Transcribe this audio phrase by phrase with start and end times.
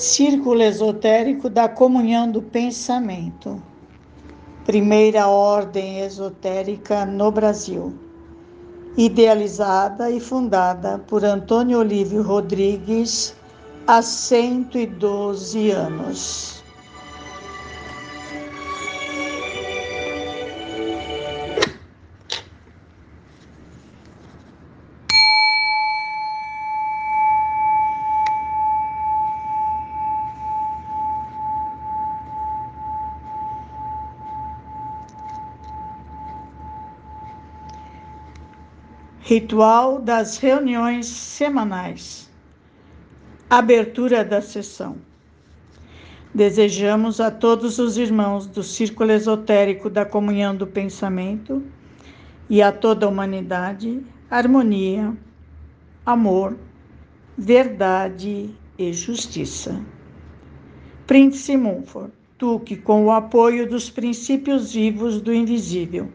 [0.00, 3.62] Círculo Esotérico da Comunhão do Pensamento.
[4.64, 7.92] Primeira ordem esotérica no Brasil.
[8.96, 13.36] Idealizada e fundada por Antônio Olívio Rodrigues
[13.86, 16.59] há 112 anos.
[39.30, 42.28] Ritual das reuniões semanais.
[43.48, 44.96] Abertura da sessão.
[46.34, 51.62] Desejamos a todos os irmãos do Círculo Esotérico da Comunhão do Pensamento
[52.48, 55.16] e a toda a humanidade harmonia,
[56.04, 56.58] amor,
[57.38, 59.80] verdade e justiça.
[61.06, 66.10] Príncipe Mumford, tu que com o apoio dos princípios vivos do invisível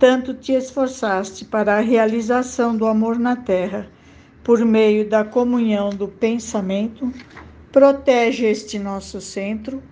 [0.00, 3.86] tanto te esforçaste para a realização do amor na terra,
[4.42, 7.12] por meio da comunhão do pensamento,
[7.70, 9.82] protege este nosso centro,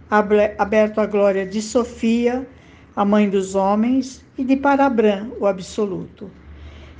[0.58, 2.48] aberto à glória de Sofia,
[2.96, 6.30] a mãe dos homens, e de Parabrã, o absoluto.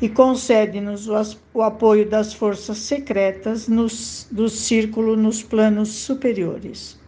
[0.02, 1.08] E concede-nos
[1.54, 7.00] o apoio das forças secretas nos, do círculo nos planos superiores.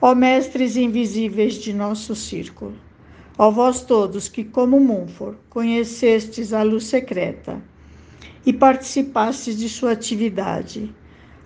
[0.00, 2.85] Ó mestres invisíveis de nosso círculo,
[3.38, 7.62] Ó vós todos que, como Munfor, conhecestes a luz secreta
[8.46, 10.90] e participastes de sua atividade,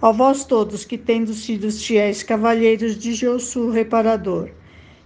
[0.01, 4.51] ó vós todos que, tendo sido fiéis cavalheiros de Josu Reparador,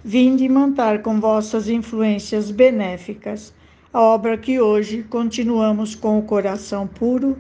[0.05, 3.55] vinde mantar com vossas influências benéficas
[3.91, 7.39] a obra que hoje continuamos com o coração puro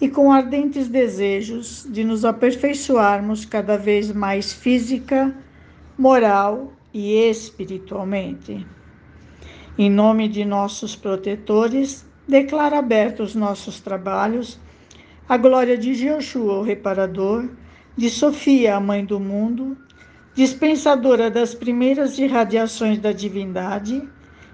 [0.00, 5.34] e com ardentes desejos de nos aperfeiçoarmos cada vez mais física,
[5.98, 8.64] moral e espiritualmente.
[9.76, 14.60] Em nome de nossos protetores, declara abertos nossos trabalhos,
[15.28, 17.48] a glória de Jeoshua, o reparador,
[17.96, 19.76] de Sofia, a mãe do mundo,
[20.32, 24.08] dispensadora das primeiras irradiações da divindade,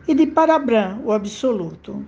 [0.08, 2.02] e de Parabran, o absoluto.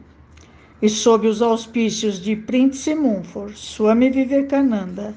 [0.81, 5.15] E sob os auspícios de Príncipe Munfor, Swami Vivekananda,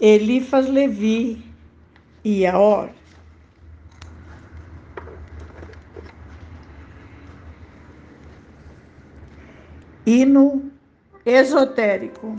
[0.00, 1.42] Elifas Levi
[2.24, 2.90] e Aor.
[10.04, 10.62] Hino
[11.24, 12.34] esotérico.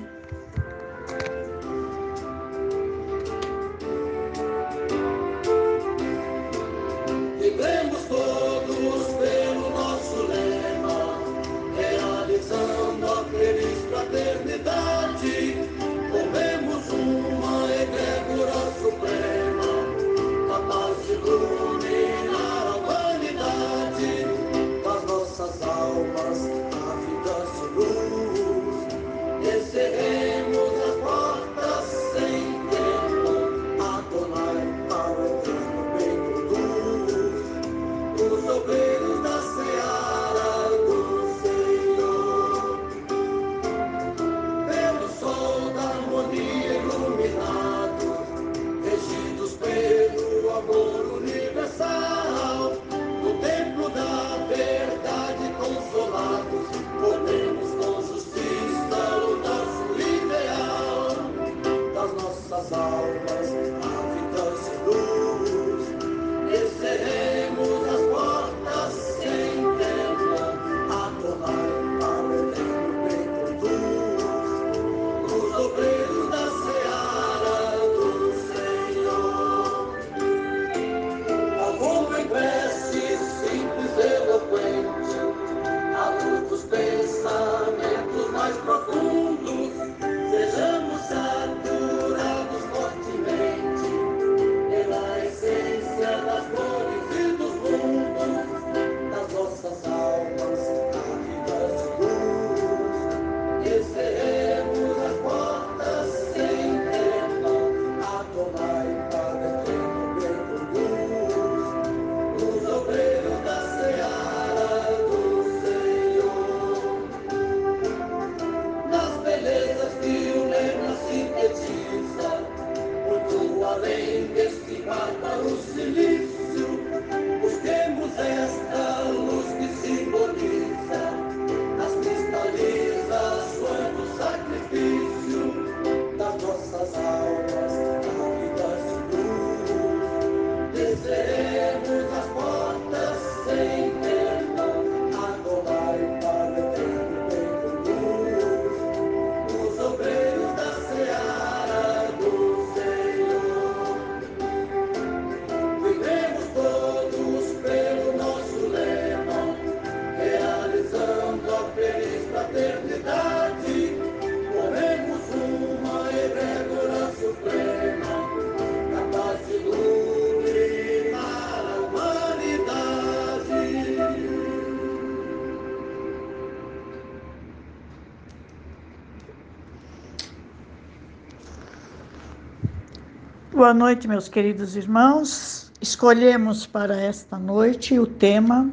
[183.65, 185.71] Boa noite, meus queridos irmãos.
[185.81, 188.71] Escolhemos para esta noite o tema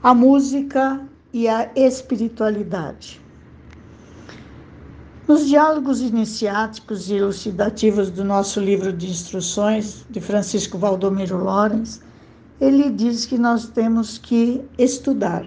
[0.00, 3.20] a música e a espiritualidade.
[5.26, 12.00] Nos diálogos iniciáticos e elucidativos do nosso livro de instruções, de Francisco Valdomiro Lorenz,
[12.60, 15.44] ele diz que nós temos que estudar.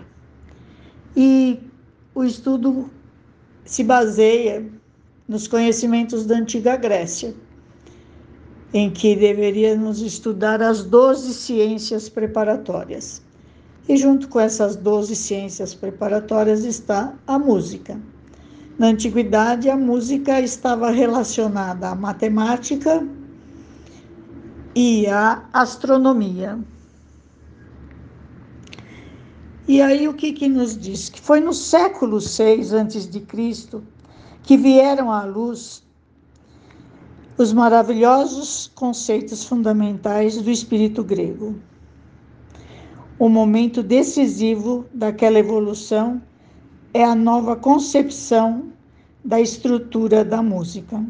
[1.16, 1.62] E
[2.14, 2.90] o estudo
[3.64, 4.70] se baseia
[5.30, 7.34] nos conhecimentos da antiga Grécia,
[8.74, 13.22] em que deveríamos estudar as doze ciências preparatórias.
[13.88, 18.00] E junto com essas doze ciências preparatórias está a música.
[18.80, 23.08] Na antiguidade, a música estava relacionada à matemática
[24.76, 26.58] e à astronomia.
[29.68, 31.10] E aí o que, que nos diz?
[31.10, 33.84] Que foi no século VI Cristo
[34.42, 35.83] que vieram à luz
[37.38, 41.56] os maravilhosos conceitos fundamentais do espírito grego.
[43.18, 46.22] O momento decisivo daquela evolução
[46.94, 48.72] é a nova concepção
[49.26, 51.04] da estrutura da música.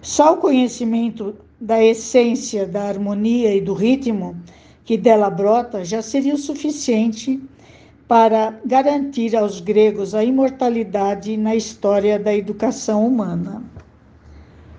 [0.00, 4.36] Só o conhecimento da essência da harmonia e do ritmo
[4.84, 7.42] que dela brota já seria o suficiente
[8.08, 13.75] para garantir aos gregos a imortalidade na história da educação humana.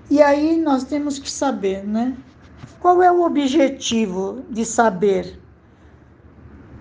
[0.09, 2.15] E aí nós temos que saber, né?
[2.79, 5.39] Qual é o objetivo de saber?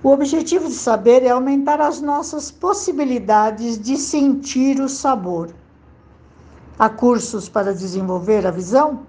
[0.02, 5.52] O objetivo de saber é aumentar as nossas possibilidades de sentir o sabor.
[6.78, 9.06] Há cursos para desenvolver a visão?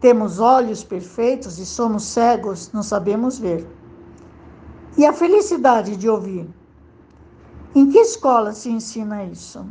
[0.00, 3.64] Temos olhos perfeitos e somos cegos, não sabemos ver.
[4.96, 6.48] E a felicidade de ouvir?
[7.74, 9.64] Em que escola se ensina isso?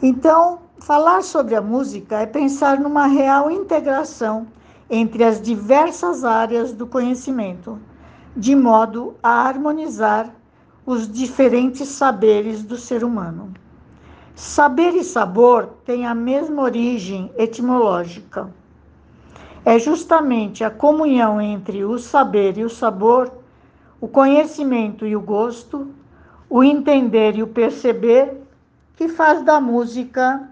[0.00, 4.46] Então, falar sobre a música é pensar numa real integração
[4.88, 7.78] entre as diversas áreas do conhecimento
[8.36, 10.32] de modo a harmonizar
[10.86, 13.52] os diferentes saberes do ser humano.
[14.34, 18.48] Saber e sabor têm a mesma origem etimológica.
[19.64, 23.30] É justamente a comunhão entre o saber e o sabor,
[24.00, 25.88] o conhecimento e o gosto,
[26.48, 28.40] o entender e o perceber,
[28.96, 30.48] que faz da música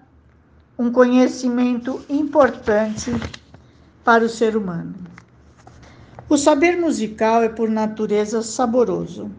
[0.79, 3.11] um conhecimento importante
[4.03, 4.93] para o ser humano.
[6.29, 9.31] O saber musical é por natureza saboroso.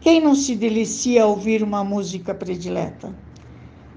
[0.00, 3.14] Quem não se delicia ao ouvir uma música predileta?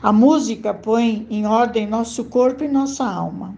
[0.04, 3.56] A música põe em ordem nosso corpo e nossa alma.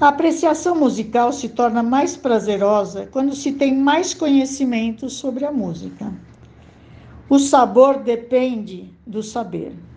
[0.00, 6.10] A apreciação musical se torna mais prazerosa quando se tem mais conhecimento sobre a música.
[7.28, 9.89] O sabor depende do saber.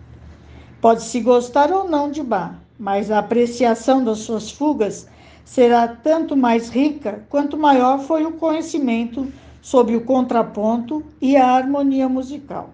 [0.84, 5.08] Pode-se gostar ou não de Bach, mas a apreciação das suas fugas
[5.42, 12.06] será tanto mais rica quanto maior foi o conhecimento sobre o contraponto e a harmonia
[12.06, 12.68] musical.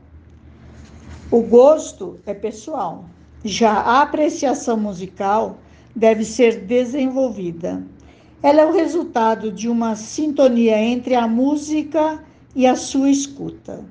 [1.31, 3.05] O gosto é pessoal,
[3.45, 5.59] já a apreciação musical
[5.95, 7.81] deve ser desenvolvida.
[8.43, 12.21] Ela é o resultado de uma sintonia entre a música
[12.57, 13.85] e a sua escuta.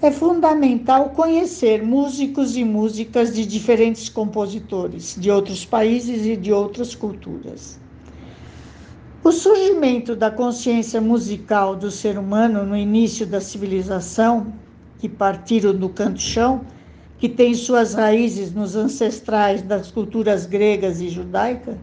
[0.00, 6.94] É fundamental conhecer músicos e músicas de diferentes compositores, de outros países e de outras
[6.94, 7.80] culturas.
[9.24, 14.52] O surgimento da consciência musical do ser humano no início da civilização,
[15.00, 16.64] que partiram do canto-chão,
[17.18, 21.76] que tem suas raízes nos ancestrais das culturas gregas e judaica,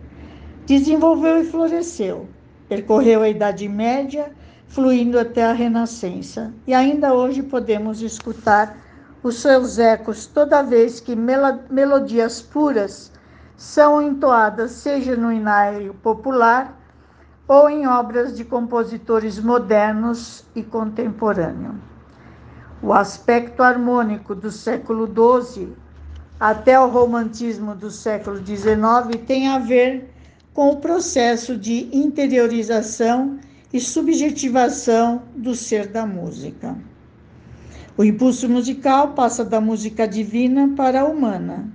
[0.66, 2.30] desenvolveu e floresceu.
[2.70, 4.32] Percorreu a Idade Média
[4.68, 6.54] fluindo até a Renascença.
[6.68, 8.78] E ainda hoje podemos escutar
[9.24, 13.12] os seus ecos toda vez que melodias puras
[13.58, 16.80] são entoadas, seja no inário popular
[17.48, 21.76] ou em obras de compositores modernos e contemporâneos.
[22.82, 25.74] O aspecto harmônico do século XII
[26.40, 30.12] até o romantismo do século XIX tem a ver
[30.54, 33.40] com o processo de interiorização
[33.76, 36.78] e subjetivação do ser da música.
[37.98, 41.70] O impulso musical passa da música divina para a humana.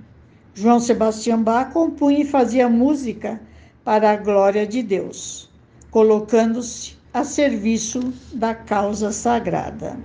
[0.54, 3.38] João Sebastião Bach compunha e fazia música
[3.84, 5.50] para a glória de Deus,
[5.90, 9.98] colocando-se a serviço da causa sagrada.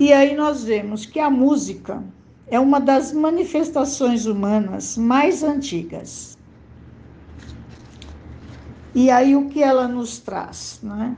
[0.00, 2.02] E aí nós vemos que a música
[2.48, 6.35] é uma das manifestações humanas mais antigas.
[8.96, 11.14] E aí o que ela nos traz, né?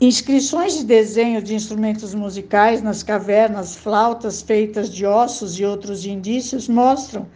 [0.00, 6.66] Inscrições de desenho de instrumentos musicais nas cavernas, flautas feitas de ossos e outros indícios
[6.66, 7.26] mostram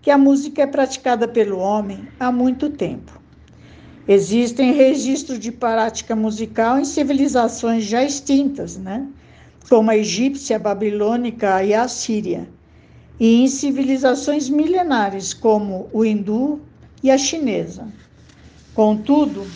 [0.00, 3.12] que a música é praticada pelo homem há muito tempo.
[4.08, 9.06] Existem registros de prática musical em civilizações já extintas, né?
[9.68, 12.48] como a egípcia, a babilônica e a assíria,
[13.22, 16.60] e em civilizações milenares, como o hindu
[17.04, 17.86] e a chinesa.
[18.74, 19.46] Contudo,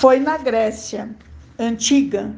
[0.00, 1.08] foi na Grécia
[1.56, 2.34] antiga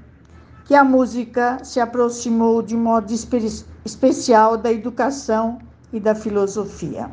[0.66, 3.38] que a música se aproximou de modo espe
[3.82, 5.58] especial da educação
[5.90, 7.10] e da filosofia.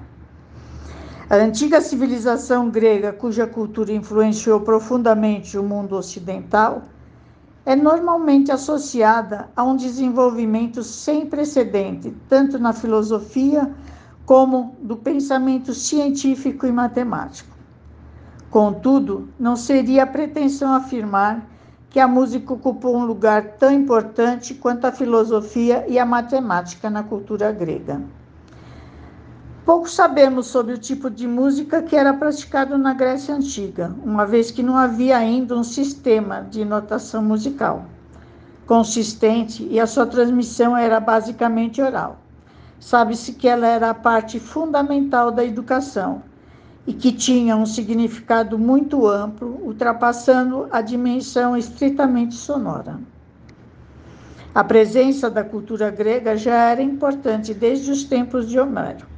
[1.29, 6.83] A antiga civilização grega, cuja cultura influenciou profundamente o mundo ocidental,
[7.65, 13.71] é normalmente associada a um desenvolvimento sem precedente, tanto na filosofia
[14.25, 17.55] como do pensamento científico e matemático.
[18.49, 21.45] Contudo, não seria pretensão afirmar
[21.89, 27.03] que a música ocupou um lugar tão importante quanto a filosofia e a matemática na
[27.03, 28.01] cultura grega.
[29.63, 34.49] Pouco sabemos sobre o tipo de música que era praticado na Grécia Antiga, uma vez
[34.49, 37.85] que não havia ainda um sistema de notação musical
[38.65, 42.21] consistente e a sua transmissão era basicamente oral.
[42.79, 46.23] Sabe-se que ela era a parte fundamental da educação
[46.87, 52.99] e que tinha um significado muito amplo, ultrapassando a dimensão estritamente sonora.
[54.55, 59.10] A presença da cultura grega já era importante desde os tempos de Homero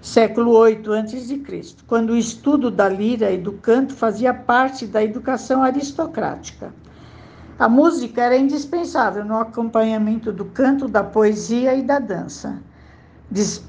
[0.00, 1.42] século 8 a.C.,
[1.86, 6.72] quando o estudo da lira e do canto fazia parte da educação aristocrática.
[7.58, 12.62] A música era indispensável no acompanhamento do canto, da poesia e da dança.
[13.30, 13.62] Des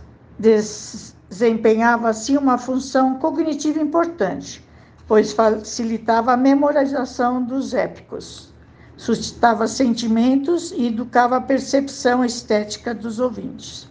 [1.29, 4.67] desempenhava assim uma função cognitiva importante,
[5.07, 8.53] pois facilitava a memorização dos épicos,
[8.97, 13.90] suscitava sentimentos e educava a percepção estética dos ouvintes.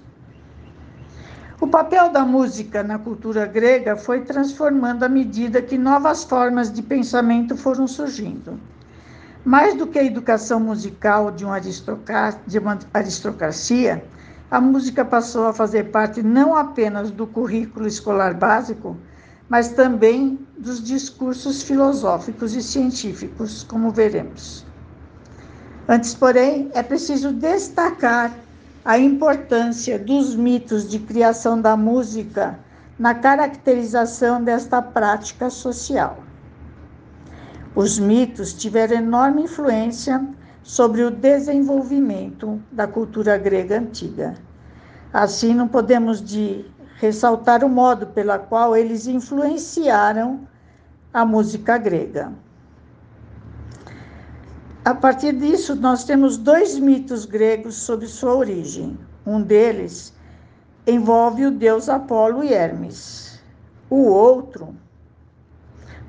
[1.60, 6.80] O papel da música na cultura grega foi transformando à medida que novas formas de
[6.80, 8.58] pensamento foram surgindo.
[9.44, 11.50] Mais do que a educação musical de, um
[12.46, 14.02] de uma aristocracia,
[14.50, 18.96] a música passou a fazer parte não apenas do currículo escolar básico,
[19.46, 24.64] mas também dos discursos filosóficos e científicos, como veremos.
[25.86, 28.32] Antes, porém, é preciso destacar
[28.84, 32.58] a importância dos mitos de criação da música
[32.99, 36.18] na caracterização desta prática social.
[37.75, 40.26] Os mitos tiveram enorme influência
[40.62, 44.34] sobre o desenvolvimento da cultura grega antiga.
[45.12, 46.64] Assim, não podemos de
[46.96, 50.40] ressaltar o modo pela qual eles influenciaram
[51.12, 52.32] a música grega.
[54.82, 58.99] A partir disso, nós temos dois mitos gregos sobre sua origem.
[59.26, 60.14] Um deles
[60.87, 63.38] envolve o deus Apolo e Hermes.
[63.90, 64.75] O outro,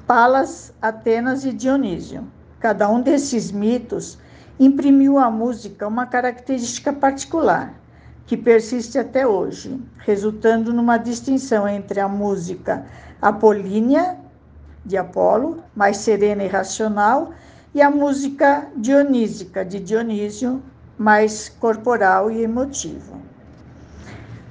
[0.07, 2.25] Palas, Atenas e Dionísio.
[2.61, 4.17] Cada um desses mitos
[4.57, 7.73] imprimiu à música uma característica particular,
[8.25, 12.85] que persiste até hoje, resultando numa distinção entre a música
[13.21, 14.17] apolínea,
[14.85, 17.31] de Apolo, mais serena e racional,
[17.73, 20.61] e a música dionísica, de Dionísio,
[20.97, 23.21] mais corporal e emotivo.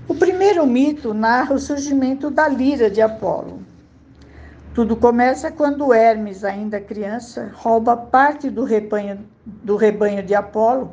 [0.09, 3.61] O primeiro mito narra o surgimento da lira de Apolo.
[4.75, 10.93] Tudo começa quando Hermes, ainda criança, rouba parte do rebanho, do rebanho de Apolo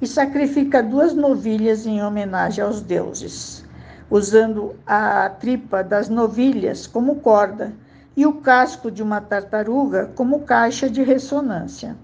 [0.00, 3.64] e sacrifica duas novilhas em homenagem aos deuses,
[4.10, 7.72] usando a tripa das novilhas como corda
[8.16, 11.96] e o casco de uma tartaruga como caixa de ressonância.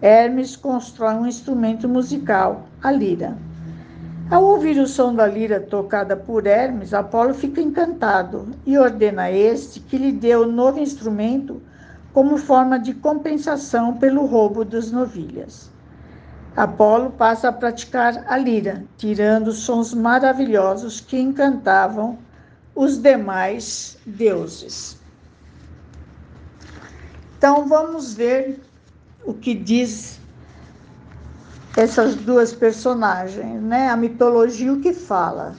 [0.00, 3.36] Hermes constrói um instrumento musical, a lira.
[4.30, 9.30] Ao ouvir o som da lira tocada por Hermes, Apolo fica encantado e ordena a
[9.30, 11.60] este que lhe dê o novo instrumento
[12.14, 15.70] como forma de compensação pelo roubo das novilhas.
[16.56, 22.18] Apolo passa a praticar a lira, tirando sons maravilhosos que encantavam
[22.74, 25.01] os demais deuses.
[27.42, 28.60] Então vamos ver
[29.26, 30.20] o que diz
[31.76, 33.88] essas duas personagens, né?
[33.88, 35.56] A mitologia o que fala.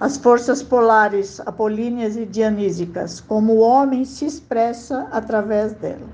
[0.00, 6.08] As forças polares apolíneas e dionísicas, como o homem se expressa através dela.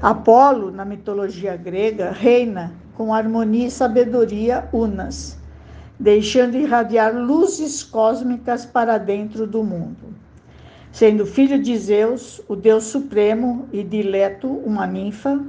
[0.00, 5.36] Apolo, na mitologia grega, reina com harmonia e sabedoria unas,
[6.00, 10.17] deixando irradiar luzes cósmicas para dentro do mundo.
[10.98, 15.40] Sendo filho de Zeus, o deus supremo, e de Leto, uma ninfa,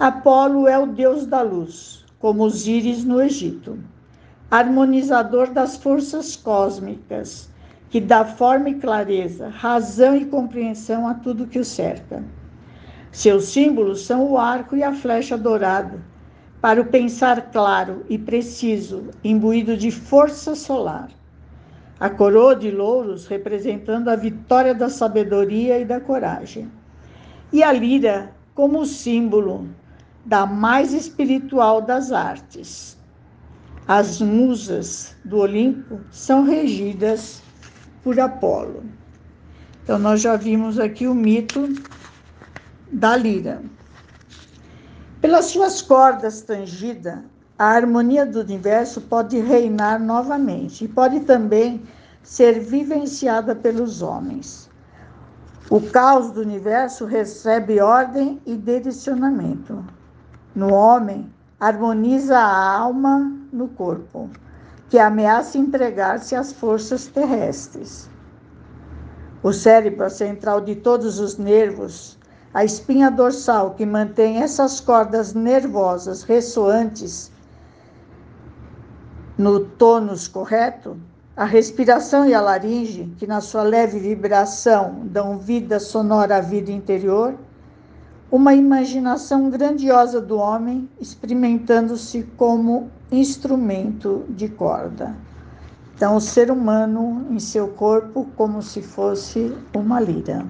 [0.00, 3.78] Apolo é o deus da luz, como Osíris no Egito,
[4.50, 7.50] harmonizador das forças cósmicas,
[7.90, 12.24] que dá forma e clareza, razão e compreensão a tudo que o cerca.
[13.12, 16.00] Seus símbolos são o arco e a flecha dourada,
[16.62, 21.10] para o pensar claro e preciso, imbuído de força solar.
[22.00, 26.70] A coroa de louros representando a vitória da sabedoria e da coragem.
[27.52, 29.68] E a lira como símbolo
[30.24, 32.96] da mais espiritual das artes.
[33.86, 37.42] As musas do Olimpo são regidas
[38.04, 38.84] por Apolo.
[39.82, 41.72] Então, nós já vimos aqui o mito
[42.92, 43.62] da lira.
[45.20, 47.20] Pelas suas cordas tangidas,
[47.58, 51.82] a harmonia do universo pode reinar novamente e pode também
[52.22, 54.70] ser vivenciada pelos homens.
[55.68, 59.84] O caos do universo recebe ordem e direcionamento.
[60.54, 64.30] No homem, harmoniza a alma no corpo,
[64.88, 68.08] que ameaça entregar-se às forças terrestres.
[69.42, 72.18] O cérebro central de todos os nervos
[72.54, 77.30] a espinha dorsal que mantém essas cordas nervosas ressoantes
[79.38, 80.96] no tônus correto,
[81.36, 86.72] a respiração e a laringe, que na sua leve vibração dão vida sonora à vida
[86.72, 87.36] interior,
[88.30, 95.14] uma imaginação grandiosa do homem experimentando-se como instrumento de corda.
[95.94, 100.44] Então, o ser humano em seu corpo como se fosse uma lira.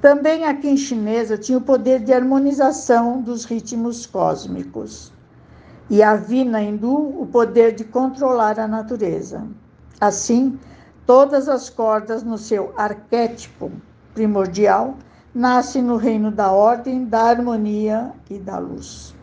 [0.00, 5.13] Também a Qin chinesa tinha o poder de harmonização dos ritmos cósmicos.
[5.90, 9.46] E a Vina hindu o poder de controlar a natureza.
[10.00, 10.58] Assim,
[11.06, 13.70] todas as cordas no seu arquétipo
[14.14, 14.96] primordial
[15.34, 19.14] nascem no reino da ordem, da harmonia e da luz.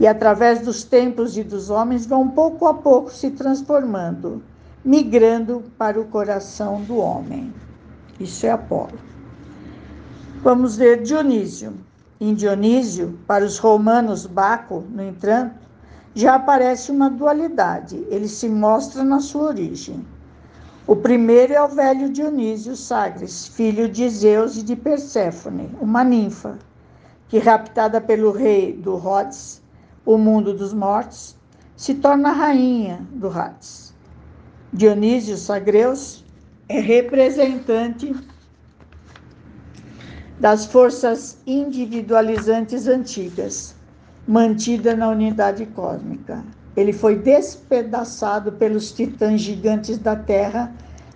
[0.00, 4.42] E através dos tempos e dos homens vão pouco a pouco se transformando,
[4.84, 7.52] migrando para o coração do homem.
[8.18, 8.98] Isso é Apolo.
[10.42, 11.74] Vamos ver Dionísio.
[12.20, 15.67] Em Dionísio, para os romanos, Baco, no entanto,
[16.18, 18.04] já aparece uma dualidade.
[18.10, 20.04] Ele se mostra na sua origem.
[20.84, 26.58] O primeiro é o velho Dionísio Sagres, filho de Zeus e de Perséfone, uma ninfa,
[27.28, 29.62] que, raptada pelo rei do Rhodes,
[30.04, 31.36] o mundo dos mortos,
[31.76, 33.94] se torna rainha do Hades.
[34.72, 36.24] Dionísio Sagreus
[36.68, 38.12] é representante
[40.40, 43.77] das forças individualizantes antigas,
[44.28, 46.44] mantida na unidade cósmica.
[46.76, 50.70] Ele foi despedaçado pelos titãs gigantes da Terra,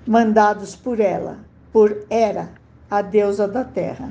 [0.06, 1.36] mandados por ela,
[1.70, 2.48] por Hera,
[2.90, 4.10] a deusa da Terra.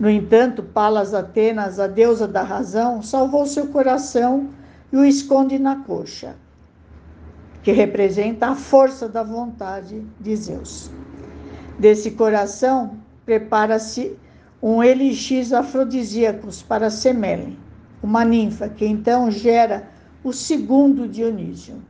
[0.00, 4.48] No entanto, Palas Atenas, a deusa da razão, salvou seu coração
[4.92, 6.34] e o esconde na coxa,
[7.62, 10.90] que representa a força da vontade de Zeus.
[11.78, 14.16] Desse coração prepara-se
[14.60, 17.56] um elixir afrodisíacos para Semele,
[18.02, 19.88] uma ninfa que então gera
[20.22, 21.82] o segundo Dionísio.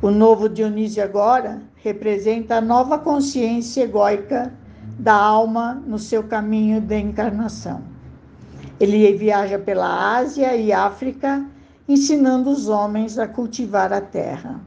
[0.00, 4.52] O novo Dionísio agora representa a nova consciência egóica
[4.98, 7.82] da alma no seu caminho de encarnação.
[8.78, 11.44] Ele viaja pela Ásia e África,
[11.88, 14.60] ensinando os homens a cultivar a terra.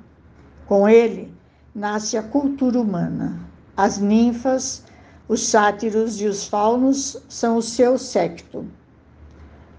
[0.65, 1.34] Com ele
[1.73, 3.39] nasce a cultura humana.
[3.77, 4.84] As ninfas
[5.32, 8.65] os sátiros e os faunos são o seu secto,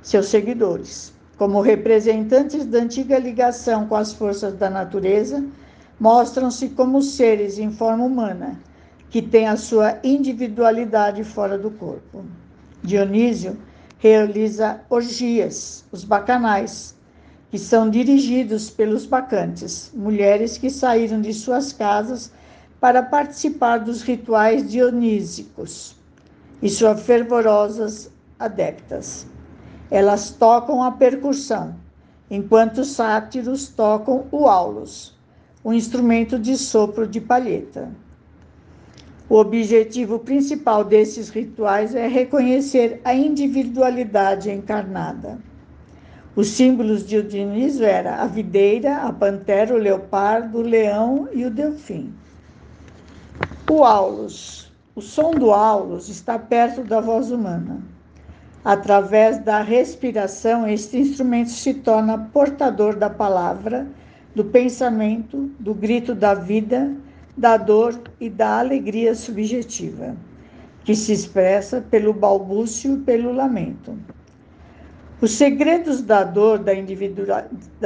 [0.03, 1.13] seus seguidores.
[1.39, 5.45] Como representantes da antiga ligação com as forças da natureza,
[5.99, 8.61] mostram-se como seres em forma humana,
[9.09, 12.25] que têm a sua individualidade fora do corpo.
[12.83, 13.57] Dionísio
[13.99, 16.97] realiza orgias, os bacanais,
[17.51, 22.33] que são dirigidos pelos bacantes, mulheres que saíram de suas casas
[22.81, 25.95] para participar dos rituais dionísicos
[26.61, 29.27] e suas fervorosas adeptas.
[29.93, 31.75] Elas tocam a percussão,
[32.31, 35.15] enquanto os sátiros tocam o aulos,
[35.63, 37.91] um instrumento de sopro de palheta.
[39.29, 45.39] O objetivo principal desses rituais é reconhecer a individualidade encarnada.
[46.35, 51.51] Os símbolos de Dionísio eram a videira, a pantera, o leopardo, o leão e o
[51.51, 52.15] delfim.
[53.71, 54.73] O aulos.
[54.95, 57.92] O som do aulos está perto da voz humana.
[58.65, 63.89] Através da respiração, este instrumento se torna portador da palavra,
[64.35, 66.95] do pensamento, do grito da vida,
[67.37, 70.15] da dor e da alegria subjetiva,
[70.85, 73.99] que se expressa pelo balbúcio e pelo lamento.
[75.21, 76.73] Os segredos da dor da,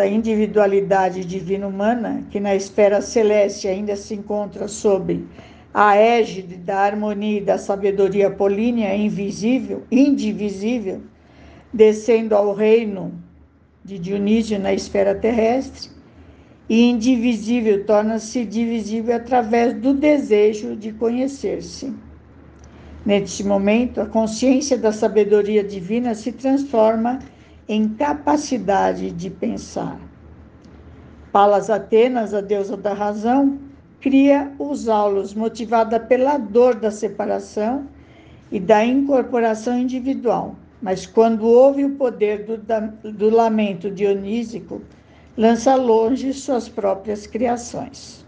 [0.07, 5.27] individualidade divina humana, que na esfera celeste ainda se encontra sob
[5.79, 11.03] a égide da harmonia e da sabedoria apolínea invisível, indivisível,
[11.71, 13.12] descendo ao reino
[13.85, 15.91] de Dionísio na esfera terrestre,
[16.67, 21.95] e indivisível torna-se divisível através do desejo de conhecer-se.
[23.05, 27.19] Neste momento, a consciência da sabedoria divina se transforma
[27.69, 30.01] em capacidade de pensar.
[31.31, 33.66] Palas Atenas, a deusa da razão,
[34.07, 37.88] cria os aulos motivada pela dor da separação
[38.53, 40.55] e da incorporação individual.
[40.81, 42.57] Mas quando houve o poder do,
[43.11, 44.81] do lamento dionísico,
[45.37, 48.25] lança longe suas próprias criações.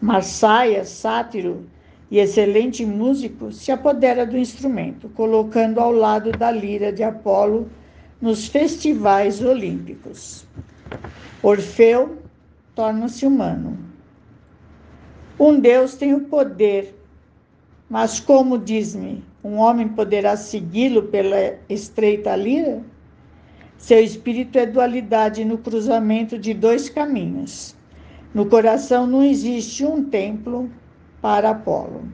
[0.00, 1.64] Marsaia, sátiro
[2.10, 7.70] e excelente músico, se apodera do instrumento, colocando ao lado da lira de Apolo
[8.20, 10.44] nos festivais olímpicos.
[11.44, 12.18] Orfeu
[12.74, 13.85] torna-se humano.
[15.38, 16.98] Um Deus tem o poder,
[17.90, 22.82] mas como diz-me, um homem poderá segui-lo pela estreita lira?
[23.76, 27.76] Seu espírito é dualidade no cruzamento de dois caminhos.
[28.32, 30.70] No coração não existe um templo
[31.20, 32.08] para Apolo.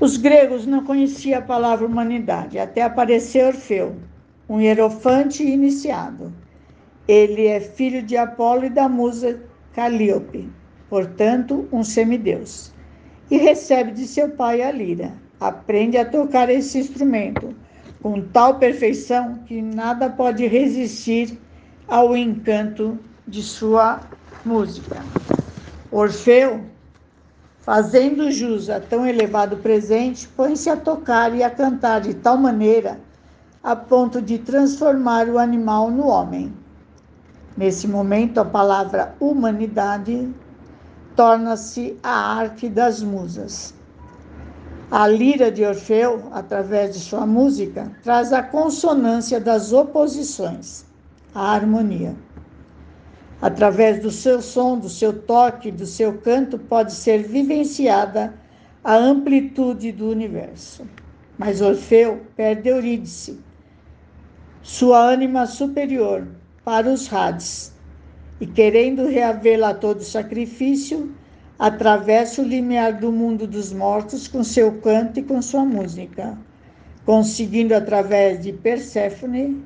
[0.00, 3.94] Os gregos não conheciam a palavra humanidade, até aparecer Orfeu,
[4.48, 6.32] um hierofante iniciado.
[7.06, 9.40] Ele é filho de Apolo e da musa
[9.74, 10.50] Calíope,
[10.88, 12.72] portanto, um semideus.
[13.30, 15.14] E recebe de seu pai a lira.
[15.40, 17.54] Aprende a tocar esse instrumento
[18.02, 21.38] com tal perfeição que nada pode resistir
[21.88, 24.00] ao encanto de sua
[24.44, 24.96] música.
[25.90, 26.60] Orfeu,
[27.60, 33.00] fazendo jus a tão elevado presente, põe-se a tocar e a cantar de tal maneira
[33.62, 36.52] a ponto de transformar o animal no homem.
[37.56, 40.32] Nesse momento, a palavra humanidade
[41.14, 43.74] torna-se a arte das musas.
[44.90, 50.84] A lira de Orfeu, através de sua música, traz a consonância das oposições,
[51.34, 52.14] a harmonia.
[53.40, 58.34] Através do seu som, do seu toque, do seu canto, pode ser vivenciada
[58.84, 60.86] a amplitude do universo.
[61.38, 63.40] Mas Orfeu perde Eurídice,
[64.62, 66.26] sua ânima superior,
[66.64, 67.72] para os Hades,
[68.40, 71.14] e querendo reavê-la a todo sacrifício,
[71.58, 76.38] atravessa o limiar do mundo dos mortos com seu canto e com sua música,
[77.04, 79.62] conseguindo através de Perséfone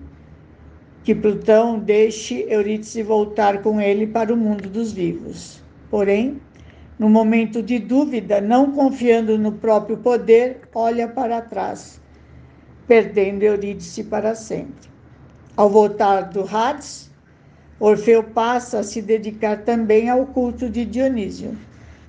[1.04, 5.62] que Plutão deixe Eurídice voltar com ele para o mundo dos vivos.
[5.88, 6.40] Porém,
[6.98, 12.00] no momento de dúvida, não confiando no próprio poder, olha para trás,
[12.88, 14.95] perdendo Eurídice para sempre.
[15.57, 17.11] Ao voltar do Hades,
[17.81, 21.57] Orfeu passa a se dedicar também ao culto de Dionísio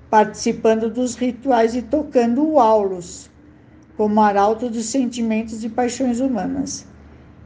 [0.10, 3.30] participando dos rituais e tocando o aulos,
[3.96, 6.86] como arauto dos sentimentos e paixões humanas.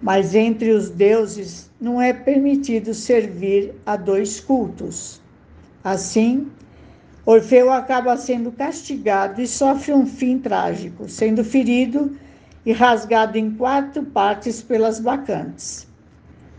[0.02, 5.22] Mas entre os deuses não é permitido servir a dois cultos.
[5.84, 6.48] Assim,
[7.26, 12.18] Orfeu acaba sendo castigado e sofre um fim trágico, sendo ferido
[12.66, 15.88] e rasgado em quatro partes pelas bacantes.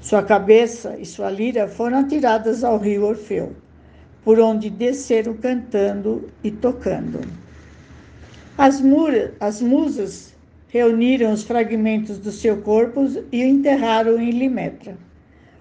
[0.03, 3.55] Sua cabeça e sua lira foram atiradas ao rio Orfeu
[4.25, 7.21] por onde desceram cantando e tocando.
[8.59, 8.83] As,
[9.39, 10.35] as musas
[10.69, 14.97] reuniram os fragmentos do seu corpo e o enterraram em Limetra,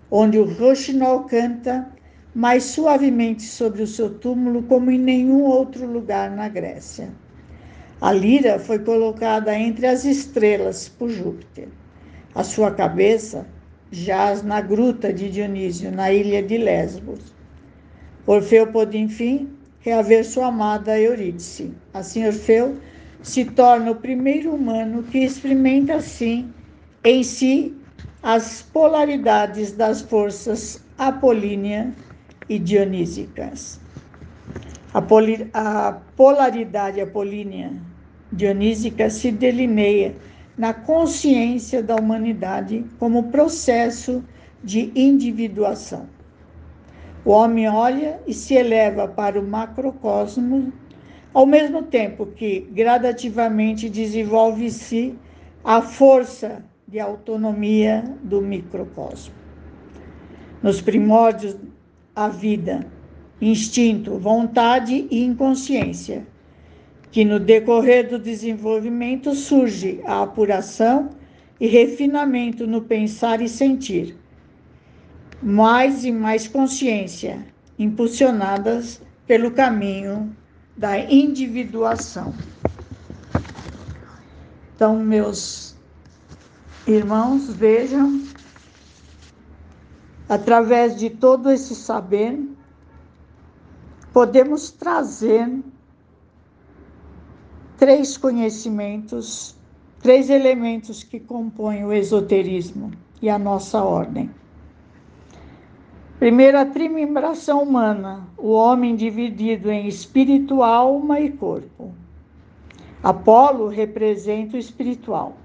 [0.10, 1.88] onde o roxinol canta
[2.34, 7.10] mais suavemente sobre o seu túmulo como em nenhum outro lugar na Grécia.
[8.02, 11.68] A lira foi colocada entre as estrelas por Júpiter.
[12.34, 13.46] A sua cabeça
[13.92, 17.20] jaz na gruta de Dionísio, na ilha de Lesbos.
[18.26, 19.50] Orfeu pôde, enfim,
[19.82, 21.74] reaver sua amada Eurídice.
[21.94, 22.78] Assim, Orfeu
[23.22, 26.54] se torna o primeiro humano que experimenta, assim,
[27.04, 27.76] em si
[28.24, 31.94] as polaridades das forças apolínea
[32.48, 33.82] e dionísicas.
[34.94, 37.74] A, poli, a polaridade apolínea
[38.32, 40.16] dionísica se delineia
[40.58, 44.24] na consciência da humanidade como processo
[44.64, 46.08] de individuação.
[47.24, 50.74] O homem olha e se eleva para o macrocosmo,
[51.34, 55.16] ao mesmo tempo que gradativamente desenvolve-se
[55.64, 59.34] a força de autonomia do microcosmo.
[60.62, 61.56] Nos primórdios,
[62.16, 62.86] a vida,
[63.40, 66.28] instinto, vontade e inconsciência,
[67.12, 71.10] que no decorrer do desenvolvimento surge a apuração
[71.60, 74.18] e refinamento no pensar e sentir,
[75.44, 77.46] mais e mais consciência,
[77.78, 80.36] impulsionadas pelo caminho
[80.78, 82.34] da individuação.
[84.74, 85.76] Então, meus
[86.88, 88.24] irmãos, vejam,
[90.28, 92.40] através de todo esse saber,
[94.12, 95.48] podemos trazer
[97.82, 99.56] três conhecimentos,
[100.04, 104.30] três elementos que compõem o esoterismo e a nossa ordem.
[106.20, 111.92] Primeiro, a trimembração humana, o homem dividido em espírito, alma e corpo.
[113.02, 115.36] Apolo representa o espiritual.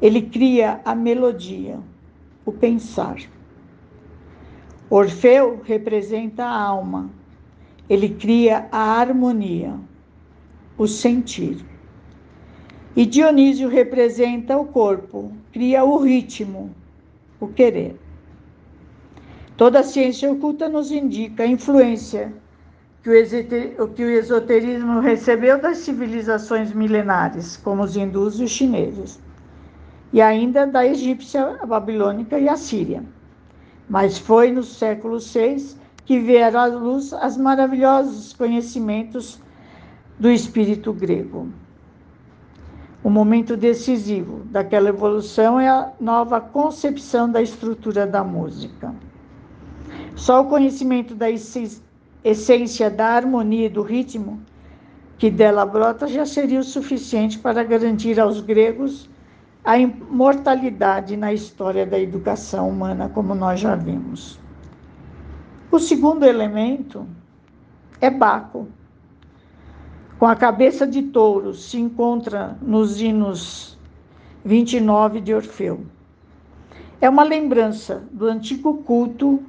[0.00, 1.80] Ele cria a melodia,
[2.46, 3.16] o pensar.
[4.88, 7.10] Orfeu representa a alma.
[7.90, 9.74] Ele cria a harmonia,
[10.76, 11.64] o sentir.
[12.96, 16.74] E Dionísio representa o corpo, cria o ritmo,
[17.40, 17.98] o querer.
[19.56, 22.32] Toda a ciência oculta nos indica a influência
[23.02, 23.10] que
[24.02, 29.20] o esoterismo recebeu das civilizações milenares, como os hindus e os chineses,
[30.12, 33.04] e ainda da egípcia, a babilônica e a síria.
[33.88, 39.38] Mas foi no século VI que vieram à luz os maravilhosos conhecimentos
[40.18, 41.48] do espírito grego.
[43.02, 48.94] O momento decisivo daquela evolução é a nova concepção da estrutura da música.
[50.14, 54.40] Só o conhecimento da essência da harmonia e do ritmo
[55.18, 59.08] que dela brota já seria o suficiente para garantir aos gregos
[59.64, 64.38] a imortalidade na história da educação humana, como nós já vimos.
[65.70, 67.06] O segundo elemento
[68.00, 68.68] é Baco.
[70.18, 73.76] Com a cabeça de touro se encontra nos hinos
[74.44, 75.84] 29 de Orfeu.
[77.00, 79.42] É uma lembrança do antigo culto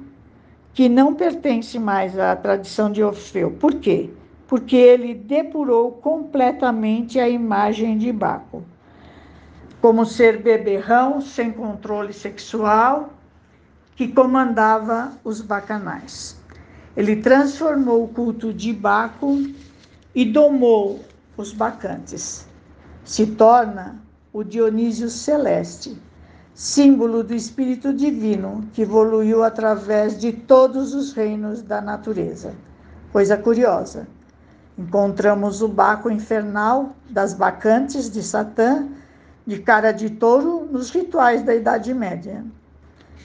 [0.74, 3.52] que não pertence mais à tradição de Orfeu.
[3.52, 4.10] Por quê?
[4.46, 8.62] Porque ele depurou completamente a imagem de Baco
[9.80, 13.10] como ser beberrão sem controle sexual
[13.94, 16.36] que comandava os bacanais.
[16.96, 19.38] Ele transformou o culto de Baco
[20.16, 21.00] e domou
[21.36, 22.46] os bacantes.
[23.04, 24.00] Se torna
[24.32, 26.00] o Dionísio Celeste,
[26.54, 32.54] símbolo do espírito divino que evoluiu através de todos os reinos da natureza.
[33.12, 34.08] Coisa curiosa.
[34.78, 38.88] Encontramos o Baco infernal das bacantes de Satã
[39.46, 42.42] de cara de touro nos rituais da Idade Média,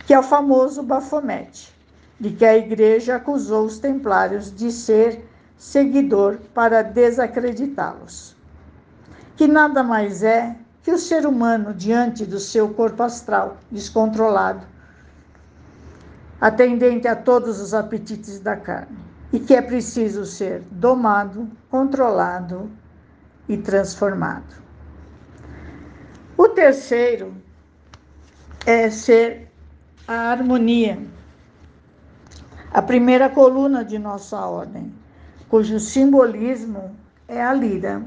[0.06, 1.73] que é o famoso bafomete,
[2.19, 5.31] de que a igreja acusou os templários de ser
[5.62, 8.36] seguidor para desacreditá-los.
[9.38, 14.65] Que nada mais é que o ser humano diante do seu corpo astral descontrolado,
[16.41, 18.97] atendente a todos os apetites da carne,
[19.32, 22.67] e que é preciso ser domado, controlado
[23.47, 24.56] e transformado.
[26.36, 27.36] O terceiro
[28.65, 29.47] é ser
[30.08, 30.97] a harmonia,
[32.74, 35.01] a primeira coluna de nossa ordem,
[35.52, 36.96] cujo simbolismo
[37.28, 38.02] é a lira.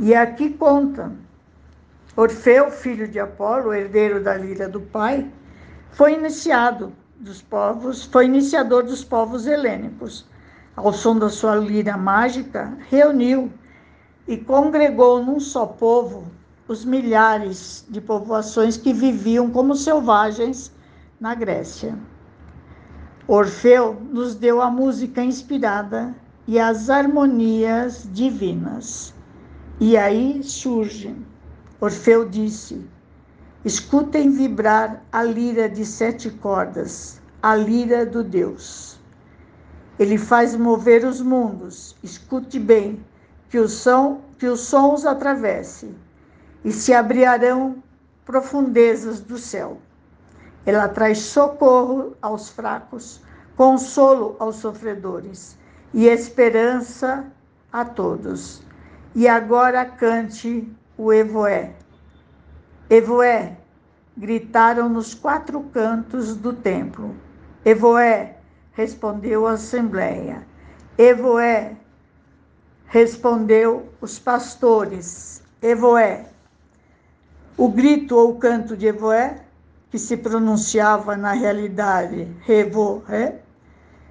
[0.00, 1.12] E aqui conta:
[2.16, 5.30] Orfeu, filho de Apolo, herdeiro da lira do pai,
[5.90, 10.26] foi iniciado dos povos, foi iniciador dos povos helênicos.
[10.74, 13.52] Ao som da sua lira mágica, reuniu
[14.26, 16.24] e congregou num só povo
[16.66, 20.72] os milhares de povoações que viviam como selvagens
[21.20, 21.94] na Grécia.
[23.26, 26.14] Orfeu nos deu a música inspirada
[26.46, 29.14] e as harmonias divinas.
[29.80, 31.16] E aí surge.
[31.80, 32.86] Orfeu disse:
[33.64, 39.00] Escutem vibrar a lira de sete cordas, a lira do Deus.
[39.98, 41.96] Ele faz mover os mundos.
[42.02, 43.02] Escute bem,
[43.48, 45.94] que o som, que os sons atravesse
[46.62, 47.82] e se abrirão
[48.26, 49.78] profundezas do céu.
[50.66, 53.20] Ela traz socorro aos fracos,
[53.56, 55.56] consolo aos sofredores
[55.92, 57.24] e esperança
[57.72, 58.62] a todos.
[59.14, 61.72] E agora cante o Evoé.
[62.88, 63.56] Evoé,
[64.16, 67.14] gritaram nos quatro cantos do templo.
[67.64, 68.36] Evoé,
[68.72, 70.46] respondeu a assembleia.
[70.98, 71.76] Evoé,
[72.86, 75.42] respondeu os pastores.
[75.62, 76.26] Evoé,
[77.56, 79.43] o grito ou canto de Evoé,
[79.94, 83.38] que se pronunciava na realidade Revoé,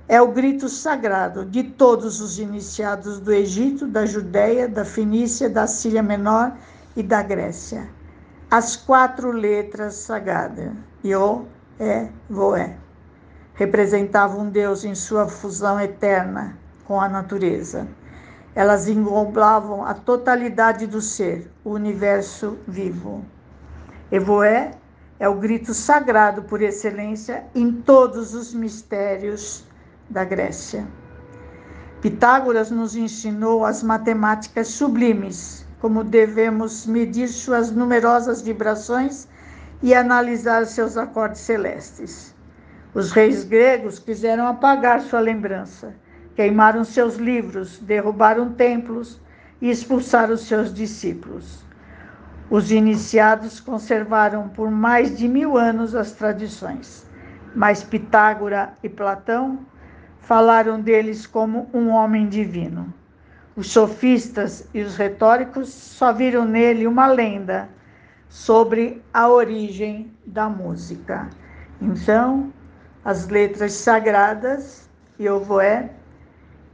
[0.08, 5.68] é o grito sagrado de todos os iniciados do Egito, da Judéia, da Fenícia, da
[5.68, 6.54] Síria Menor
[6.96, 7.90] e da Grécia.
[8.50, 10.72] As quatro letras sagradas,
[11.04, 11.42] Iô,
[11.78, 12.78] É, Voé,
[13.54, 17.86] representavam um Deus em sua fusão eterna com a natureza.
[18.56, 23.26] Elas englobavam a totalidade do ser, o universo vivo.
[24.10, 24.78] Evoé
[25.20, 29.64] é o grito sagrado por excelência em todos os mistérios
[30.10, 30.88] da Grécia.
[32.02, 39.28] Pitágoras nos ensinou as matemáticas sublimes, como devemos medir suas numerosas vibrações
[39.82, 42.34] e analisar seus acordes celestes.
[42.94, 45.96] Os reis gregos quiseram apagar sua lembrança,
[46.36, 49.20] queimaram seus livros, derrubaram templos
[49.62, 51.64] e expulsaram seus discípulos.
[52.50, 57.06] Os iniciados conservaram por mais de mil anos as tradições,
[57.56, 59.60] mas Pitágoras e Platão
[60.20, 62.94] falaram deles como um homem divino.
[63.56, 67.70] Os sofistas e os retóricos só viram nele uma lenda
[68.28, 71.30] sobre a origem da música.
[71.80, 72.52] Então,
[73.06, 75.92] as letras sagradas e ovoé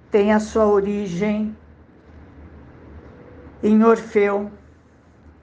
[0.09, 1.55] têm a sua origem
[3.61, 4.49] em Orfeu,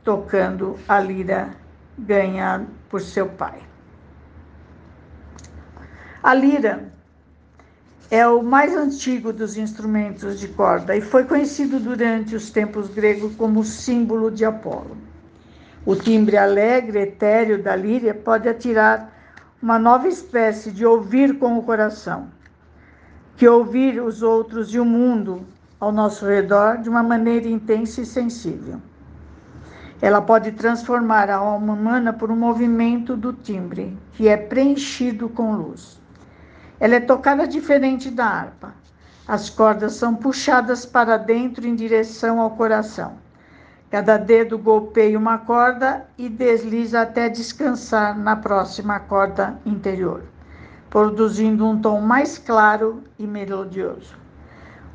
[0.06, 1.50] tocando a lira
[1.98, 3.58] ganhada por seu pai.
[6.22, 6.92] A lira
[8.08, 13.34] é o mais antigo dos instrumentos de corda e foi conhecido durante os tempos gregos
[13.34, 14.96] como símbolo de Apolo.
[15.84, 19.12] O timbre alegre, etéreo da líria pode atirar
[19.60, 22.28] uma nova espécie de ouvir com o coração,
[23.36, 25.44] que ouvir os outros e o mundo
[25.80, 28.80] ao nosso redor de uma maneira intensa e sensível.
[30.00, 35.54] Ela pode transformar a alma humana por um movimento do timbre, que é preenchido com
[35.54, 35.98] luz.
[36.78, 38.74] Ela é tocada diferente da harpa.
[39.26, 43.14] As cordas são puxadas para dentro em direção ao coração.
[43.90, 50.22] Cada dedo golpeia uma corda e desliza até descansar na próxima corda interior,
[50.90, 54.14] produzindo um tom mais claro e melodioso.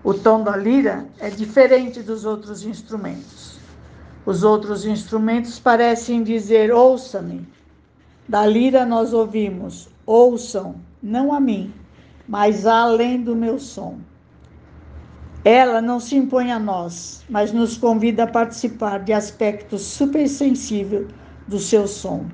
[0.03, 3.50] O tom da lira é diferente dos outros instrumentos.
[4.25, 7.47] Os outros instrumentos parecem dizer: ouça-me.
[8.27, 11.73] Da lira nós ouvimos: ouçam não a mim,
[12.27, 13.97] mas além do meu som.
[15.43, 21.07] Ela não se impõe a nós, mas nos convida a participar de aspectos supersensíveis
[21.47, 22.25] do seu som.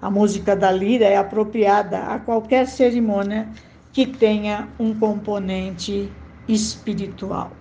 [0.00, 3.48] A música da lira é apropriada a qualquer cerimônia
[3.92, 6.10] que tenha um componente
[6.48, 7.52] espiritual.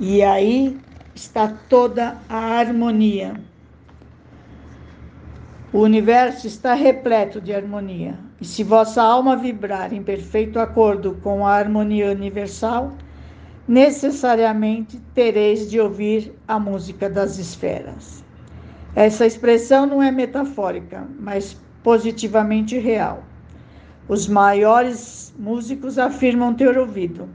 [0.00, 0.76] E aí
[1.14, 3.34] está toda a harmonia
[5.72, 11.46] o universo está repleto de harmonia, e se vossa alma vibrar em perfeito acordo com
[11.46, 12.92] a harmonia universal,
[13.66, 18.22] necessariamente tereis de ouvir a música das esferas.
[18.94, 23.24] Essa expressão não é metafórica, mas positivamente real.
[24.06, 27.26] Os maiores músicos afirmam ter ouvido,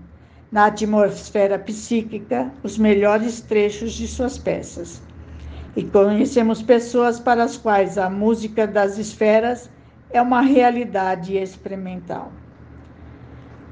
[0.52, 5.02] na atmosfera psíquica, os melhores trechos de suas peças
[5.78, 9.70] e conhecemos pessoas para as quais a música das esferas
[10.10, 12.32] é uma realidade experimental.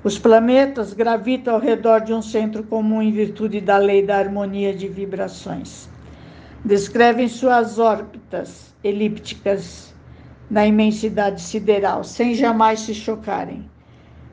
[0.04, 4.72] Os planetas gravitam ao redor de um centro comum em virtude da lei da harmonia
[4.72, 5.90] de vibrações.
[6.64, 9.96] Descrevem suas órbitas elípticas
[10.48, 13.68] na imensidade sideral, sem jamais se chocarem,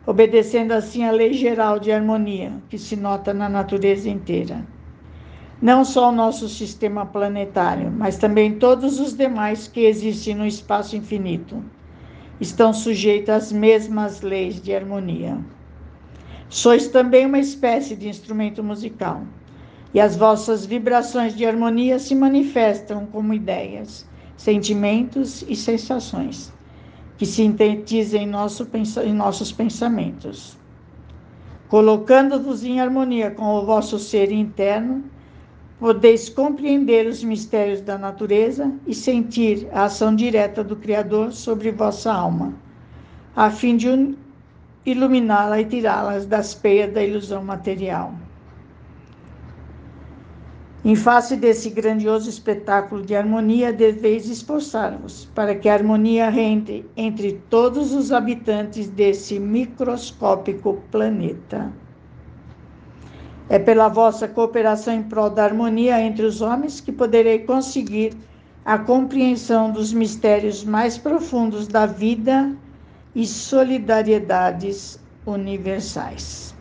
[0.07, 4.67] obedecendo assim à lei geral de harmonia que se nota na natureza inteira
[5.63, 10.97] não só o nosso sistema planetário, mas também todos os demais que existem no espaço
[10.97, 11.65] infinito,
[12.41, 15.39] estão sujeitos às mesmas leis de harmonia.
[16.49, 19.23] Sois também uma espécie de instrumento musical,
[19.95, 24.05] e as vossas vibrações de harmonia se manifestam como ideias,
[24.37, 26.53] sentimentos e sensações,
[27.17, 28.69] que sintetizam em, nosso,
[29.05, 30.57] em nossos pensamentos.
[31.69, 35.05] Colocando-vos em harmonia com o vosso ser interno,
[35.79, 42.13] podeis compreender os mistérios da natureza e sentir a ação direta do Criador sobre vossa
[42.13, 42.55] alma,
[43.35, 44.15] a fim de
[44.85, 48.15] iluminá-la e tirá-las das peias da ilusão material.
[50.85, 57.41] Em face desse grandioso espetáculo de harmonia, deveis esforçar-vos para que a harmonia reine entre
[57.49, 61.73] todos os habitantes desse microscópico planeta.
[63.49, 68.17] É pela vossa cooperação em prol da harmonia entre os homens que poderei conseguir
[68.65, 72.57] a compreensão dos mistérios mais profundos da vida
[73.15, 76.52] e solidariedades universais.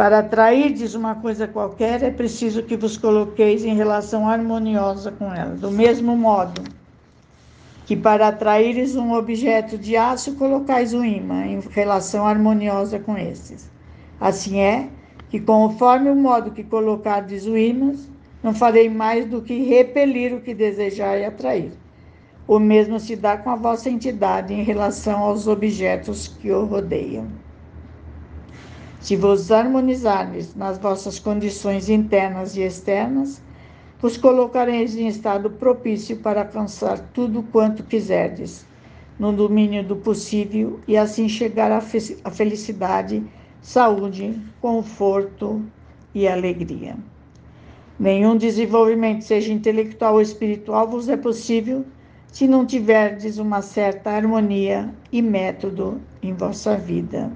[0.00, 5.54] Para atrairdes uma coisa qualquer, é preciso que vos coloqueis em relação harmoniosa com ela.
[5.54, 6.62] Do mesmo modo
[7.84, 13.70] que para atraíres um objeto de aço, colocais um imã em relação harmoniosa com estes.
[14.18, 14.88] Assim é
[15.28, 17.92] que, conforme o modo que colocardes o imã,
[18.42, 21.72] não farei mais do que repelir o que desejai atrair.
[22.48, 27.26] O mesmo se dá com a vossa entidade em relação aos objetos que o rodeiam.
[29.00, 33.42] Se vos harmonizardes nas vossas condições internas e externas,
[33.98, 38.66] vos colocareis em estado propício para alcançar tudo quanto quiserdes,
[39.18, 41.80] no domínio do possível, e assim chegar à
[42.30, 43.24] felicidade,
[43.62, 45.62] saúde, conforto
[46.14, 46.94] e alegria.
[47.98, 51.86] Nenhum desenvolvimento, seja intelectual ou espiritual, vos é possível
[52.30, 57.32] se não tiverdes uma certa harmonia e método em vossa vida.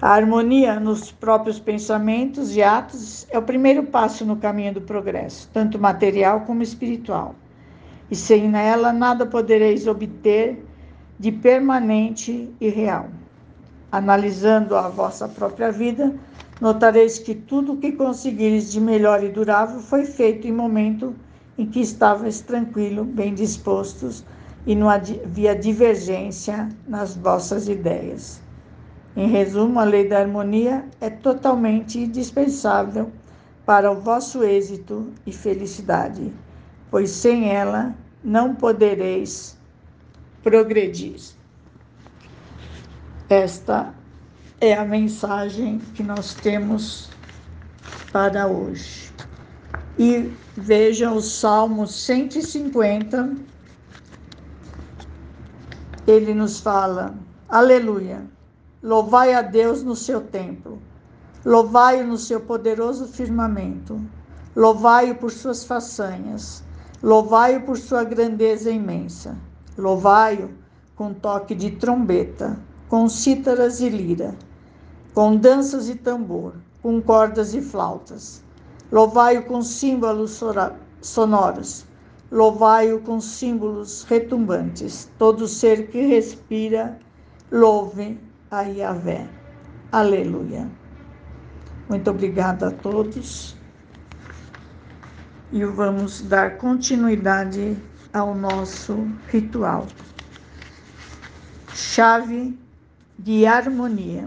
[0.00, 5.50] A harmonia nos próprios pensamentos e atos é o primeiro passo no caminho do progresso,
[5.52, 7.34] tanto material como espiritual.
[8.08, 10.64] E sem ela nada podereis obter
[11.18, 13.08] de permanente e real.
[13.90, 16.14] Analisando a vossa própria vida,
[16.60, 21.12] notareis que tudo o que conseguires de melhor e durável foi feito em momento
[21.58, 24.24] em que estavais tranquilo, bem dispostos
[24.64, 28.40] e não havia divergência nas vossas ideias.
[29.18, 33.10] Em resumo, a lei da harmonia é totalmente indispensável
[33.66, 36.32] para o vosso êxito e felicidade,
[36.88, 39.58] pois sem ela não podereis
[40.40, 41.16] progredir.
[43.28, 43.92] Esta
[44.60, 47.10] é a mensagem que nós temos
[48.12, 49.12] para hoje.
[49.98, 53.34] E vejam o Salmo 150.
[56.06, 57.16] Ele nos fala:
[57.48, 58.37] Aleluia.
[58.80, 60.78] Louvai a Deus no seu templo.
[61.44, 64.00] Louvai-o no seu poderoso firmamento.
[64.54, 66.62] Louvai-o por suas façanhas.
[67.02, 69.36] Louvai-o por sua grandeza imensa.
[69.76, 70.50] Louvai-o
[70.94, 72.56] com toque de trombeta,
[72.88, 74.36] com cítaras e lira,
[75.12, 78.44] com danças e tambor, com cordas e flautas.
[78.92, 80.40] Louvai-o com símbolos
[81.02, 81.84] sonoros.
[82.30, 85.10] Louvai-o com símbolos retumbantes.
[85.18, 86.96] Todo ser que respira,
[87.50, 89.28] louve a Yahvé.
[89.92, 90.68] Aleluia.
[91.88, 93.56] Muito obrigada a todos.
[95.52, 97.76] E vamos dar continuidade
[98.12, 99.86] ao nosso ritual.
[101.74, 102.58] Chave
[103.18, 104.26] de harmonia.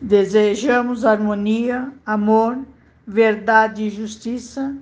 [0.00, 2.58] Desejamos harmonia, amor,
[3.06, 4.74] verdade e justiça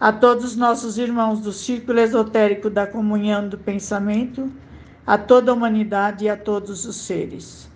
[0.00, 4.50] a todos nossos irmãos do círculo esotérico da comunhão do pensamento
[5.06, 7.68] a toda a humanidade e a todos os seres.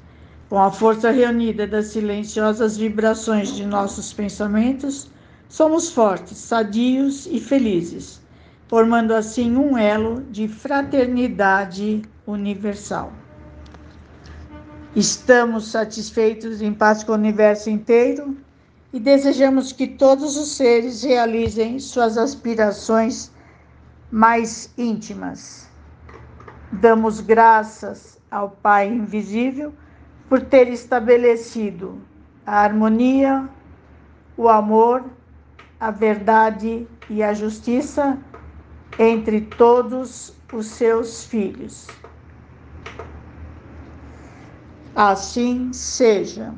[0.49, 5.11] Com a força reunida das silenciosas vibrações de nossos pensamentos,
[5.49, 8.21] somos fortes, sadios e felizes,
[8.67, 13.13] formando assim um elo de fraternidade universal.
[14.97, 18.35] Estamos satisfeitos em paz com o universo inteiro
[18.91, 23.31] e desejamos que todos os seres realizem suas aspirações
[24.11, 25.68] mais íntimas
[26.71, 29.73] Damos graças ao Pai invisível
[30.29, 31.99] por ter estabelecido
[32.47, 33.49] a harmonia,
[34.37, 35.05] o amor,
[35.81, 38.19] a verdade e a justiça
[38.99, 41.87] entre todos os seus filhos.
[44.95, 46.53] Assim seja.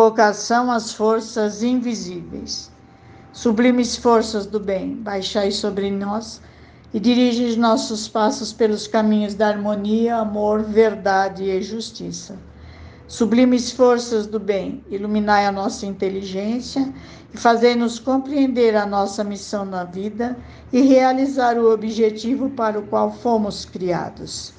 [0.00, 2.70] Invocação às forças invisíveis.
[3.34, 6.40] Sublimes forças do bem, baixai sobre nós
[6.94, 12.38] e dirige nossos passos pelos caminhos da harmonia, amor, verdade e justiça.
[13.06, 16.90] Sublimes forças do bem, iluminai a nossa inteligência
[17.34, 20.34] e fazei-nos compreender a nossa missão na vida
[20.72, 24.54] e realizar o objetivo para o qual fomos criados.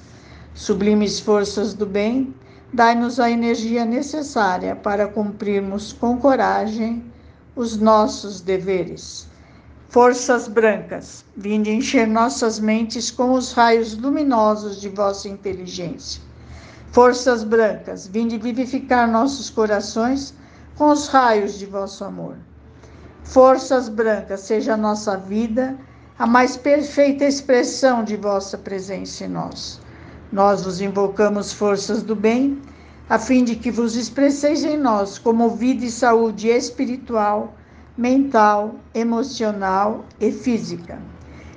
[0.54, 2.32] Sublimes forças do bem,
[2.72, 7.04] dai-nos a energia necessária para cumprirmos com coragem
[7.54, 9.28] os nossos deveres.
[9.90, 16.22] Forças brancas, vinde encher nossas mentes com os raios luminosos de vossa inteligência.
[16.92, 20.32] Forças brancas, vinde vivificar nossos corações
[20.76, 22.38] com os raios de vosso amor.
[23.22, 25.76] Forças brancas, seja a nossa vida
[26.18, 29.81] a mais perfeita expressão de vossa presença em nós.
[30.32, 32.58] Nós vos invocamos forças do bem,
[33.06, 37.54] a fim de que vos expresseis em nós como vida e saúde espiritual,
[37.98, 40.98] mental, emocional e física.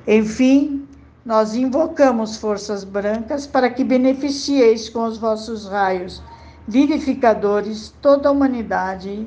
[0.06, 0.86] Enfim,
[1.26, 6.22] nós invocamos forças brancas para que beneficieis com os vossos raios
[6.68, 9.26] vivificadores toda a humanidade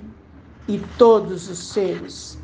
[0.68, 2.38] e todos os seres.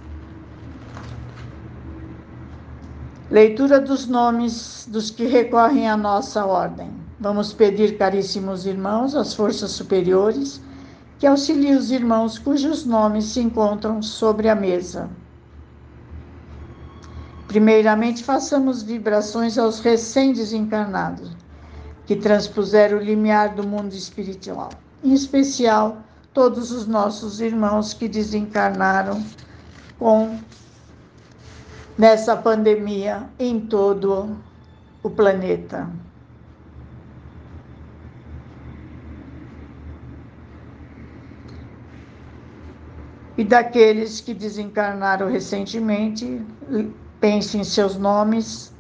[3.35, 6.89] Leitura dos nomes dos que recorrem à nossa ordem.
[7.19, 10.61] Vamos pedir, caríssimos irmãos, às forças superiores,
[11.19, 15.11] que auxiliem os irmãos cujos nomes se encontram sobre a mesa.
[17.49, 21.33] Primeiramente, façamos vibrações aos recém-desencarnados,
[22.07, 24.71] que transpuseram o limiar do mundo espiritual,
[25.03, 25.99] em especial
[26.33, 29.21] todos os nossos irmãos que desencarnaram
[29.99, 30.39] com
[31.97, 34.37] nessa pandemia em todo
[35.03, 35.89] o planeta.
[43.37, 46.41] E daqueles que desencarnaram recentemente,
[47.21, 48.73] pense em seus nomes.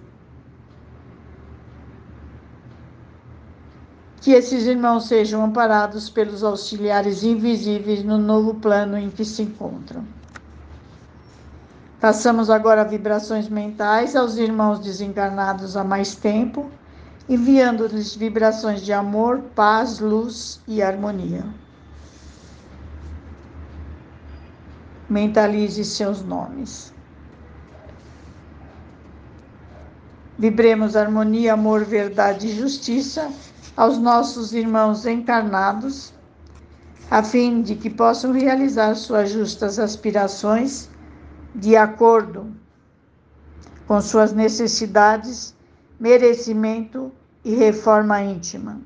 [4.20, 10.06] Que esses irmãos sejam amparados pelos auxiliares invisíveis no novo plano em que se encontram.
[12.04, 16.70] Passamos agora vibrações mentais aos irmãos desencarnados há mais tempo,
[17.26, 21.46] enviando-lhes vibrações de amor, paz, luz e harmonia.
[25.08, 26.92] Mentalize seus nomes.
[30.38, 33.32] Vibremos harmonia, amor, verdade e justiça
[33.74, 36.12] aos nossos irmãos encarnados,
[37.10, 40.92] a fim de que possam realizar suas justas aspirações
[41.54, 42.46] de acordo
[43.86, 45.54] com suas necessidades,
[46.00, 47.12] merecimento
[47.44, 48.80] e reforma íntima.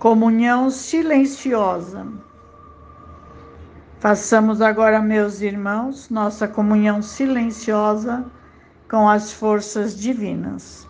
[0.00, 2.06] Comunhão silenciosa.
[3.98, 8.24] Façamos agora, meus irmãos, nossa comunhão silenciosa
[8.90, 10.88] com as forças divinas.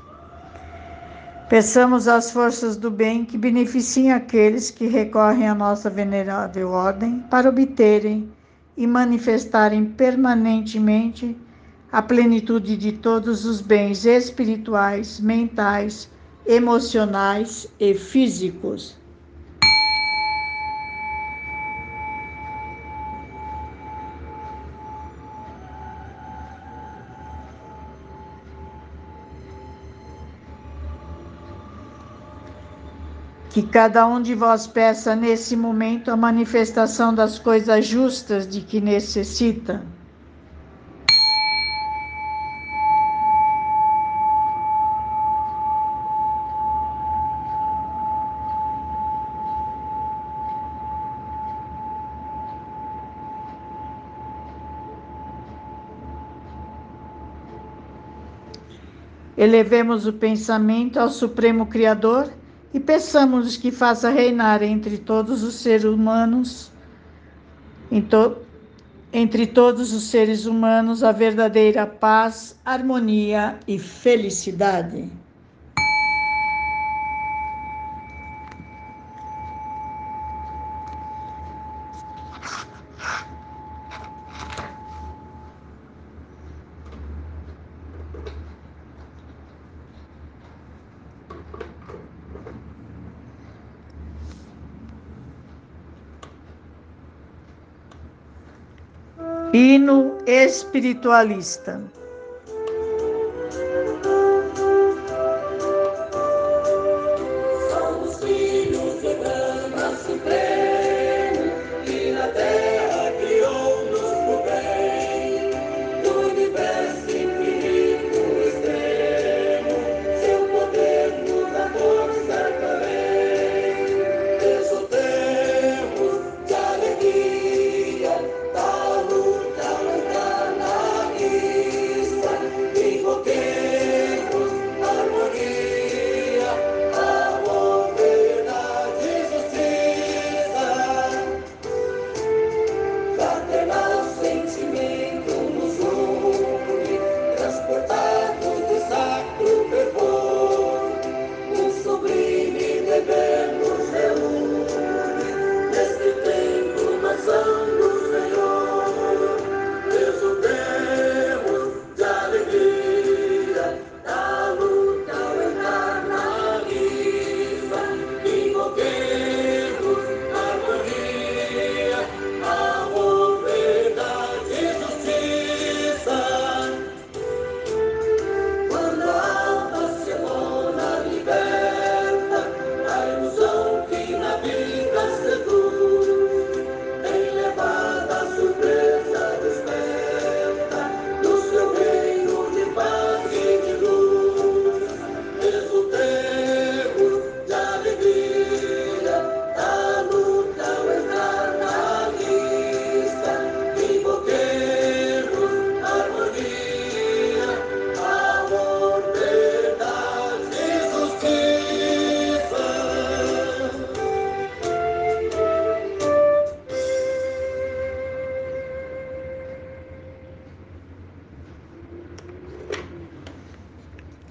[1.48, 7.48] Peçamos às forças do bem que beneficiem aqueles que recorrem à nossa venerável ordem para
[7.48, 8.30] obterem
[8.76, 11.36] e manifestarem permanentemente
[11.90, 16.08] a plenitude de todos os bens espirituais, mentais,
[16.46, 18.99] emocionais e físicos.
[33.50, 38.80] Que cada um de vós peça nesse momento a manifestação das coisas justas de que
[38.80, 39.84] necessita.
[59.36, 62.30] Elevemos o pensamento ao Supremo Criador
[62.72, 66.70] e peçamos que faça reinar entre todos os seres humanos,
[68.08, 68.36] to,
[69.12, 75.10] entre todos os seres humanos, a verdadeira paz, harmonia e felicidade.
[99.52, 100.16] Hino
[100.50, 101.80] espiritualista.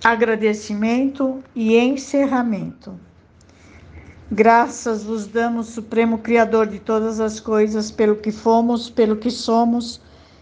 [0.04, 2.94] Agradecimento e encerramento.
[4.32, 10.00] Graças vos damos, Supremo Criador de todas as coisas, pelo que fomos, pelo que somos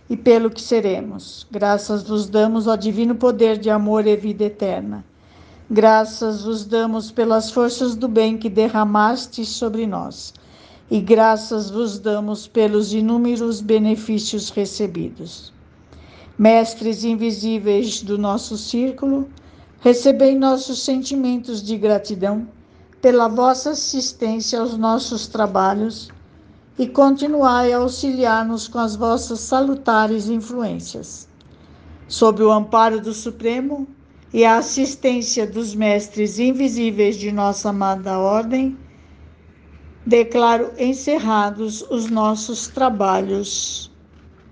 [0.10, 1.48] e pelo que seremos.
[1.50, 5.04] Graças vos damos ao divino poder de amor e vida eterna.
[5.70, 10.34] Graças vos damos pelas forças do bem que derramaste sobre nós.
[10.90, 15.52] E graças vos damos pelos inúmeros benefícios recebidos.
[16.38, 19.28] Mestres invisíveis do nosso círculo,
[19.80, 22.48] Recebei nossos sentimentos de gratidão
[23.00, 26.10] pela vossa assistência aos nossos trabalhos
[26.80, 31.28] e continuai a auxiliar-nos com as vossas salutares influências.
[32.08, 33.88] Sob o amparo do Supremo
[34.34, 38.76] e a assistência dos mestres invisíveis de nossa amada Ordem,
[40.06, 43.92] declaro encerrados os nossos trabalhos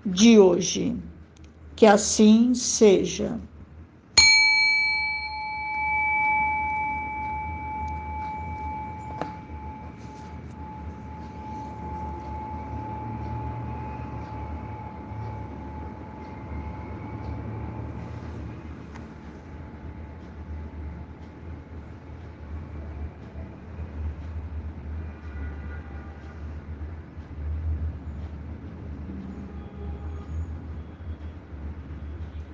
[0.04, 0.96] de hoje.
[1.74, 3.38] Que assim seja.